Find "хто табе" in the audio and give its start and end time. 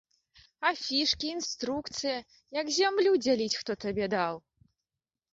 3.59-4.05